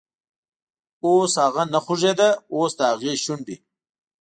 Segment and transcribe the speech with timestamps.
[1.05, 3.55] اوس هغه نه خوږیده، اوس دهغې شونډې،